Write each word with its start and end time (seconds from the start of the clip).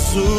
Jesus. 0.00 0.30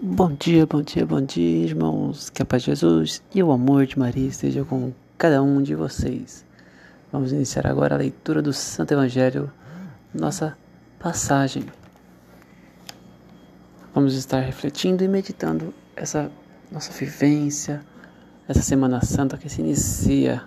Bom 0.00 0.34
dia, 0.34 0.66
bom 0.66 0.82
dia, 0.82 1.06
bom 1.06 1.20
dia, 1.20 1.64
irmãos. 1.64 2.30
Que 2.30 2.42
a 2.42 2.44
paz 2.44 2.62
de 2.62 2.70
Jesus 2.70 3.22
e 3.34 3.42
o 3.42 3.52
amor 3.52 3.86
de 3.86 3.98
Maria 3.98 4.26
esteja 4.26 4.64
com 4.64 4.92
cada 5.16 5.42
um 5.42 5.62
de 5.62 5.74
vocês. 5.74 6.44
Vamos 7.12 7.32
iniciar 7.32 7.66
agora 7.66 7.94
a 7.94 7.98
leitura 7.98 8.42
do 8.42 8.52
Santo 8.52 8.92
Evangelho, 8.92 9.50
nossa 10.12 10.56
passagem. 10.98 11.64
Vamos 13.94 14.14
estar 14.14 14.40
refletindo 14.40 15.04
e 15.04 15.08
meditando 15.08 15.72
essa 15.94 16.30
nossa 16.70 16.92
vivência, 16.92 17.80
essa 18.48 18.60
Semana 18.60 19.00
Santa 19.02 19.38
que 19.38 19.48
se 19.48 19.60
inicia. 19.60 20.42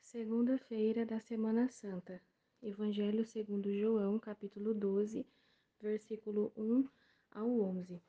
Segunda-feira 0.00 1.04
da 1.04 1.20
Semana 1.20 1.68
Santa. 1.68 2.22
Evangelho 2.62 3.24
segundo 3.24 3.70
João, 3.78 4.18
capítulo 4.18 4.72
12, 4.72 5.26
versículo 5.78 6.50
1 6.56 6.88
ao 7.32 7.60
11. 7.60 8.00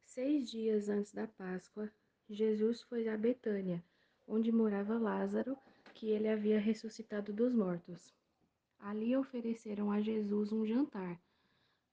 Seis 0.00 0.50
dias 0.50 0.88
antes 0.88 1.12
da 1.12 1.26
Páscoa, 1.26 1.90
Jesus 2.30 2.80
foi 2.80 3.08
a 3.08 3.18
Betânia, 3.18 3.84
onde 4.26 4.50
morava 4.50 4.98
Lázaro, 4.98 5.56
que 5.92 6.08
ele 6.08 6.28
havia 6.28 6.58
ressuscitado 6.58 7.32
dos 7.32 7.52
mortos. 7.52 8.14
Ali 8.78 9.14
ofereceram 9.14 9.92
a 9.92 10.00
Jesus 10.00 10.50
um 10.50 10.64
jantar. 10.64 11.20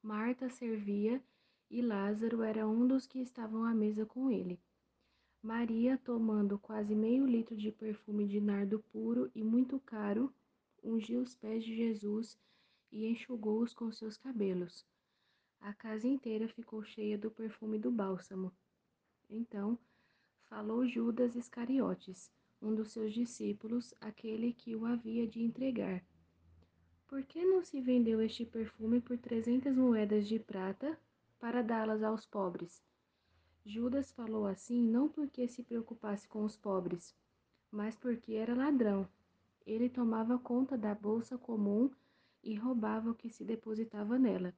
Marta 0.02 0.50
servia 0.50 1.22
e 1.70 1.82
Lázaro 1.82 2.42
era 2.42 2.68
um 2.68 2.88
dos 2.88 3.06
que 3.06 3.20
estavam 3.20 3.64
à 3.64 3.74
mesa 3.74 4.06
com 4.06 4.32
ele. 4.32 4.60
Maria, 5.42 5.98
tomando 5.98 6.58
quase 6.58 6.96
meio 6.96 7.26
litro 7.26 7.56
de 7.56 7.72
perfume 7.72 8.28
de 8.28 8.42
nardo 8.42 8.80
puro 8.92 9.32
e 9.34 9.44
muito 9.44 9.80
caro, 9.80 10.34
ungiu 10.84 11.22
os 11.22 11.36
pés 11.36 11.64
de 11.64 11.76
Jesus 11.76 12.38
e 12.92 13.06
enxugou-os 13.06 13.74
com 13.74 13.92
seus 13.92 14.18
cabelos. 14.18 14.86
A 15.62 15.74
casa 15.74 16.08
inteira 16.08 16.48
ficou 16.48 16.84
cheia 16.84 17.18
do 17.18 17.30
perfume 17.30 17.78
do 17.78 17.92
bálsamo. 17.92 18.52
Então, 19.30 19.78
falou 20.50 20.88
Judas 20.88 21.36
Iscariotes, 21.36 22.32
um 22.62 22.74
dos 22.74 22.92
seus 22.92 23.14
discípulos, 23.14 23.94
aquele 24.02 24.54
que 24.54 24.76
o 24.76 24.86
havia 24.86 25.28
de 25.28 25.42
entregar. 25.42 26.04
Por 27.08 27.24
que 27.24 27.46
não 27.46 27.64
se 27.64 27.80
vendeu 27.82 28.22
este 28.22 28.46
perfume 28.46 29.00
por 29.00 29.18
trezentas 29.18 29.76
moedas 29.76 30.28
de 30.28 30.40
prata 30.40 31.00
para 31.40 31.64
dá-las 31.64 32.04
aos 32.04 32.26
pobres? 32.26 32.84
Judas 33.66 34.12
falou 34.12 34.46
assim 34.46 34.84
não 34.84 35.08
porque 35.08 35.48
se 35.48 35.64
preocupasse 35.64 36.28
com 36.28 36.44
os 36.44 36.58
pobres, 36.58 37.16
mas 37.72 37.96
porque 37.96 38.34
era 38.34 38.56
ladrão. 38.56 39.08
Ele 39.66 39.90
tomava 39.90 40.38
conta 40.38 40.78
da 40.78 40.94
bolsa 40.94 41.38
comum 41.38 41.90
e 42.44 42.56
roubava 42.56 43.12
o 43.12 43.16
que 43.16 43.30
se 43.30 43.44
depositava 43.44 44.18
nela. 44.18 44.54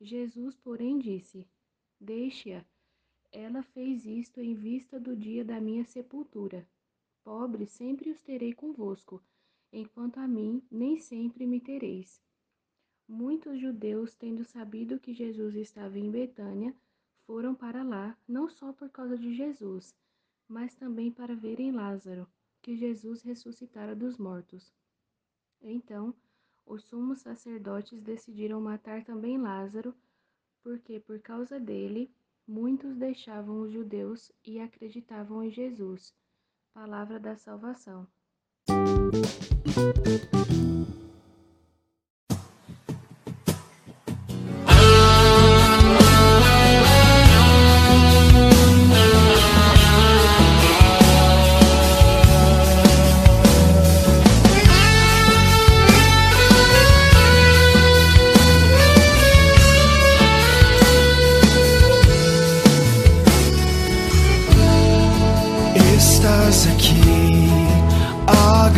Jesus, 0.00 0.56
porém, 0.56 0.98
disse: 0.98 1.46
Deixe-a. 2.00 2.64
Ela 3.32 3.62
fez 3.62 4.06
isto 4.06 4.40
em 4.40 4.54
vista 4.54 4.98
do 4.98 5.16
dia 5.16 5.44
da 5.44 5.60
minha 5.60 5.84
sepultura. 5.84 6.66
Pobres 7.24 7.70
sempre 7.70 8.10
os 8.10 8.20
terei 8.20 8.54
convosco, 8.54 9.22
enquanto 9.72 10.18
a 10.18 10.26
mim 10.28 10.62
nem 10.70 10.98
sempre 10.98 11.44
me 11.46 11.60
tereis. 11.60 12.22
Muitos 13.08 13.58
judeus, 13.58 14.14
tendo 14.14 14.44
sabido 14.44 15.00
que 15.00 15.14
Jesus 15.14 15.54
estava 15.54 15.98
em 15.98 16.10
Betânia, 16.10 16.74
foram 17.26 17.54
para 17.54 17.82
lá, 17.82 18.14
não 18.28 18.50
só 18.50 18.70
por 18.70 18.90
causa 18.90 19.16
de 19.16 19.34
Jesus, 19.34 19.96
mas 20.46 20.74
também 20.74 21.10
para 21.10 21.34
verem 21.34 21.72
Lázaro, 21.72 22.28
que 22.60 22.76
Jesus 22.76 23.22
ressuscitara 23.22 23.96
dos 23.96 24.18
mortos. 24.18 24.70
Então, 25.62 26.14
os 26.66 26.84
sumos 26.84 27.20
sacerdotes 27.20 28.02
decidiram 28.02 28.60
matar 28.60 29.02
também 29.02 29.38
Lázaro, 29.38 29.94
porque 30.62 31.00
por 31.00 31.18
causa 31.20 31.58
dele 31.58 32.10
muitos 32.46 32.94
deixavam 32.94 33.62
os 33.62 33.72
judeus 33.72 34.30
e 34.44 34.60
acreditavam 34.60 35.42
em 35.42 35.50
Jesus. 35.50 36.14
Palavra 36.74 37.18
da 37.18 37.36
salvação. 37.36 38.06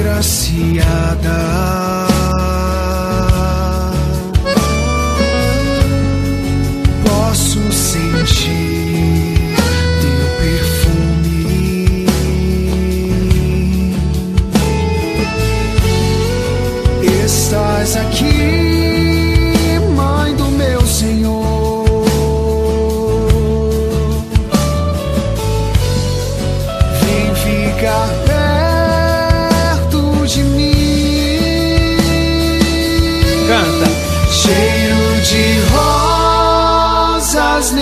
Agraciada. 0.01 1.90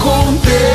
acontecer. 0.00 0.69